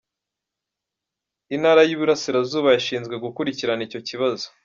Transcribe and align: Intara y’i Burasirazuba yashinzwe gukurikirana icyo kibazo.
Intara 1.55 1.81
y’i 1.87 1.97
Burasirazuba 1.99 2.69
yashinzwe 2.75 3.15
gukurikirana 3.23 3.81
icyo 3.87 3.99
kibazo. 4.07 4.45